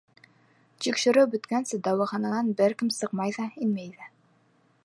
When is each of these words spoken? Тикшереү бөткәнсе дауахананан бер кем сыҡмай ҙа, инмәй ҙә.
Тикшереү 0.85 1.25
бөткәнсе 1.33 1.79
дауахананан 1.89 2.49
бер 2.63 2.77
кем 2.81 2.91
сыҡмай 2.99 3.37
ҙа, 3.39 3.47
инмәй 3.67 3.93
ҙә. 4.01 4.13